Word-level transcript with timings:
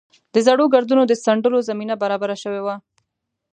د 0.33 0.35
زړو 0.47 0.65
ګردونو 0.73 1.03
د 1.07 1.13
څنډلو 1.23 1.59
زمینه 1.69 1.95
برابره 2.03 2.35
شوې 2.43 2.61
وه. 2.65 2.75